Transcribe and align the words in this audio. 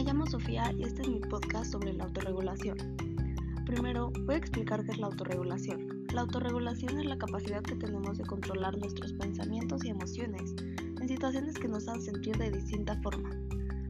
Hola 0.00 0.72
y 0.78 0.82
este 0.82 1.02
es 1.02 1.08
mi 1.08 1.20
podcast 1.20 1.72
sobre 1.72 1.92
la 1.92 2.04
autorregulación. 2.04 2.96
Primero, 3.66 4.10
voy 4.24 4.36
a 4.36 4.38
explicar 4.38 4.82
qué 4.82 4.92
es 4.92 4.98
la 4.98 5.08
autorregulación. 5.08 6.06
La 6.14 6.22
autorregulación 6.22 6.98
es 6.98 7.04
la 7.04 7.18
capacidad 7.18 7.62
que 7.62 7.74
tenemos 7.74 8.16
de 8.16 8.24
controlar 8.24 8.78
nuestros 8.78 9.12
pensamientos 9.12 9.84
y 9.84 9.90
emociones 9.90 10.54
en 11.02 11.06
situaciones 11.06 11.58
que 11.58 11.68
nos 11.68 11.86
hacen 11.86 12.14
sentir 12.14 12.38
de 12.38 12.50
distinta 12.50 12.98
forma. 13.02 13.28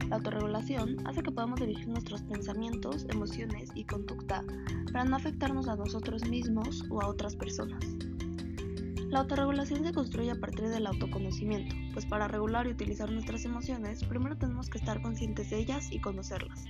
La 0.09 0.17
autorregulación 0.17 0.97
hace 1.07 1.23
que 1.23 1.31
podamos 1.31 1.61
dirigir 1.61 1.87
nuestros 1.87 2.23
pensamientos, 2.23 3.05
emociones 3.07 3.69
y 3.73 3.85
conducta 3.85 4.43
para 4.91 5.05
no 5.05 5.15
afectarnos 5.15 5.69
a 5.69 5.77
nosotros 5.77 6.27
mismos 6.27 6.83
o 6.89 7.01
a 7.01 7.07
otras 7.07 7.37
personas. 7.37 7.79
La 9.11 9.19
autorregulación 9.19 9.83
se 9.83 9.91
construye 9.91 10.31
a 10.31 10.39
partir 10.39 10.69
del 10.69 10.87
autoconocimiento, 10.87 11.75
pues 11.91 12.05
para 12.05 12.29
regular 12.29 12.65
y 12.65 12.69
utilizar 12.69 13.11
nuestras 13.11 13.43
emociones, 13.43 14.05
primero 14.05 14.37
tenemos 14.37 14.69
que 14.69 14.77
estar 14.77 15.01
conscientes 15.01 15.49
de 15.49 15.57
ellas 15.57 15.91
y 15.91 15.99
conocerlas. 15.99 16.63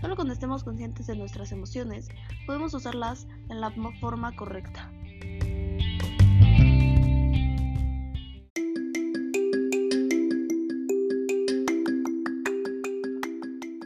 Solo 0.00 0.16
cuando 0.16 0.32
estemos 0.32 0.64
conscientes 0.64 1.06
de 1.06 1.16
nuestras 1.16 1.52
emociones, 1.52 2.08
podemos 2.46 2.72
usarlas 2.72 3.28
en 3.50 3.60
la 3.60 3.70
forma 4.00 4.34
correcta. 4.34 4.90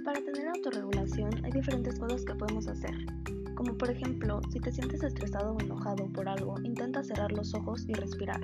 Para 0.04 0.20
tener 0.24 0.48
autorregulación 0.54 1.44
hay 1.44 1.50
diferentes 1.50 1.98
cosas 1.98 2.24
que 2.24 2.36
podemos 2.36 2.68
hacer, 2.68 2.94
como 3.56 3.76
por 3.76 3.90
ejemplo, 3.90 4.40
si 4.52 4.60
te 4.60 4.70
sientes 4.70 5.02
estresado 5.02 5.54
o 5.54 5.60
enojado 5.60 6.06
por 6.12 6.28
algo, 6.28 6.54
intenta 6.62 7.02
cerrar 7.02 7.32
los 7.32 7.54
ojos 7.54 7.84
y 7.88 7.94
respirar. 7.94 8.40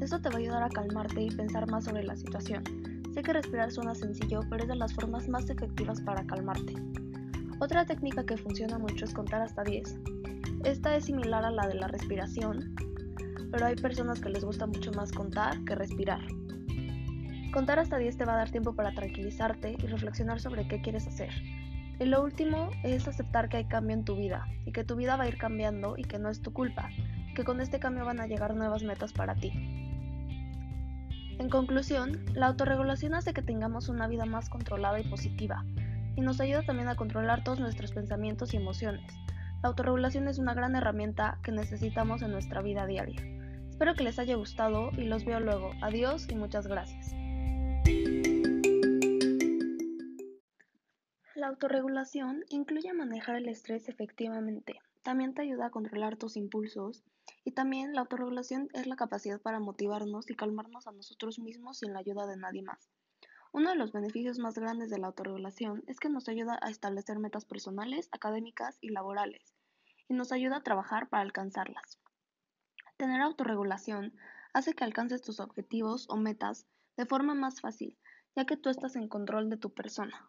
Esto 0.00 0.20
te 0.20 0.28
va 0.28 0.36
a 0.36 0.38
ayudar 0.38 0.62
a 0.62 0.68
calmarte 0.68 1.22
y 1.22 1.30
pensar 1.30 1.68
más 1.68 1.84
sobre 1.84 2.04
la 2.04 2.16
situación. 2.16 2.62
Sé 3.12 3.22
que 3.22 3.32
respirar 3.32 3.72
suena 3.72 3.96
sencillo, 3.96 4.40
pero 4.48 4.62
es 4.62 4.68
de 4.68 4.76
las 4.76 4.94
formas 4.94 5.28
más 5.28 5.50
efectivas 5.50 6.00
para 6.00 6.24
calmarte. 6.24 6.74
Otra 7.58 7.84
técnica 7.84 8.24
que 8.24 8.36
funciona 8.36 8.78
mucho 8.78 9.04
es 9.04 9.12
contar 9.12 9.42
hasta 9.42 9.64
10. 9.64 9.98
Esta 10.64 10.96
es 10.96 11.06
similar 11.06 11.44
a 11.44 11.50
la 11.50 11.66
de 11.66 11.74
la 11.74 11.88
respiración, 11.88 12.76
pero 13.50 13.66
hay 13.66 13.74
personas 13.74 14.20
que 14.20 14.28
les 14.28 14.44
gusta 14.44 14.66
mucho 14.68 14.92
más 14.92 15.10
contar 15.10 15.64
que 15.64 15.74
respirar. 15.74 16.20
Contar 17.52 17.80
hasta 17.80 17.98
10 17.98 18.16
te 18.16 18.24
va 18.24 18.34
a 18.34 18.36
dar 18.36 18.50
tiempo 18.52 18.72
para 18.74 18.94
tranquilizarte 18.94 19.72
y 19.72 19.86
reflexionar 19.86 20.40
sobre 20.40 20.68
qué 20.68 20.80
quieres 20.80 21.08
hacer. 21.08 21.30
Y 22.00 22.04
lo 22.04 22.22
último 22.22 22.70
es 22.84 23.08
aceptar 23.08 23.48
que 23.48 23.56
hay 23.56 23.64
cambio 23.64 23.94
en 23.94 24.04
tu 24.04 24.16
vida 24.16 24.46
y 24.64 24.72
que 24.72 24.84
tu 24.84 24.94
vida 24.94 25.16
va 25.16 25.24
a 25.24 25.28
ir 25.28 25.36
cambiando 25.36 25.96
y 25.96 26.04
que 26.04 26.18
no 26.18 26.28
es 26.28 26.40
tu 26.42 26.52
culpa, 26.52 26.90
que 27.34 27.44
con 27.44 27.60
este 27.60 27.80
cambio 27.80 28.04
van 28.04 28.20
a 28.20 28.26
llegar 28.26 28.54
nuevas 28.54 28.82
metas 28.84 29.12
para 29.12 29.34
ti. 29.34 29.52
En 31.38 31.50
conclusión, 31.50 32.24
la 32.34 32.46
autorregulación 32.46 33.14
hace 33.14 33.32
que 33.32 33.42
tengamos 33.42 33.88
una 33.88 34.08
vida 34.08 34.26
más 34.26 34.48
controlada 34.48 35.00
y 35.00 35.04
positiva, 35.04 35.64
y 36.16 36.20
nos 36.20 36.40
ayuda 36.40 36.62
también 36.62 36.88
a 36.88 36.96
controlar 36.96 37.44
todos 37.44 37.60
nuestros 37.60 37.92
pensamientos 37.92 38.54
y 38.54 38.56
emociones. 38.56 39.14
La 39.62 39.68
autorregulación 39.68 40.26
es 40.26 40.38
una 40.38 40.54
gran 40.54 40.74
herramienta 40.74 41.38
que 41.42 41.52
necesitamos 41.52 42.22
en 42.22 42.32
nuestra 42.32 42.60
vida 42.60 42.86
diaria. 42.86 43.20
Espero 43.70 43.94
que 43.94 44.04
les 44.04 44.18
haya 44.18 44.34
gustado 44.34 44.90
y 44.96 45.04
los 45.04 45.24
veo 45.24 45.38
luego. 45.38 45.70
Adiós 45.80 46.26
y 46.28 46.34
muchas 46.34 46.66
gracias. 46.66 47.14
La 51.48 51.52
autorregulación 51.52 52.44
incluye 52.50 52.92
manejar 52.92 53.36
el 53.36 53.48
estrés 53.48 53.88
efectivamente. 53.88 54.82
También 55.02 55.32
te 55.32 55.40
ayuda 55.40 55.64
a 55.64 55.70
controlar 55.70 56.18
tus 56.18 56.36
impulsos 56.36 57.02
y 57.42 57.52
también 57.52 57.94
la 57.94 58.02
autorregulación 58.02 58.68
es 58.74 58.86
la 58.86 58.96
capacidad 58.96 59.40
para 59.40 59.58
motivarnos 59.58 60.28
y 60.28 60.36
calmarnos 60.36 60.86
a 60.86 60.92
nosotros 60.92 61.38
mismos 61.38 61.78
sin 61.78 61.94
la 61.94 62.00
ayuda 62.00 62.26
de 62.26 62.36
nadie 62.36 62.60
más. 62.60 62.90
Uno 63.50 63.70
de 63.70 63.76
los 63.76 63.92
beneficios 63.92 64.38
más 64.38 64.58
grandes 64.58 64.90
de 64.90 64.98
la 64.98 65.06
autorregulación 65.06 65.84
es 65.86 65.98
que 65.98 66.10
nos 66.10 66.28
ayuda 66.28 66.58
a 66.60 66.68
establecer 66.68 67.18
metas 67.18 67.46
personales, 67.46 68.10
académicas 68.12 68.76
y 68.82 68.90
laborales 68.90 69.54
y 70.06 70.12
nos 70.12 70.32
ayuda 70.32 70.58
a 70.58 70.62
trabajar 70.62 71.08
para 71.08 71.22
alcanzarlas. 71.22 71.98
Tener 72.98 73.22
autorregulación 73.22 74.12
hace 74.52 74.74
que 74.74 74.84
alcances 74.84 75.22
tus 75.22 75.40
objetivos 75.40 76.10
o 76.10 76.18
metas 76.18 76.66
de 76.98 77.06
forma 77.06 77.34
más 77.34 77.62
fácil, 77.62 77.96
ya 78.36 78.44
que 78.44 78.58
tú 78.58 78.68
estás 78.68 78.96
en 78.96 79.08
control 79.08 79.48
de 79.48 79.56
tu 79.56 79.72
persona. 79.72 80.26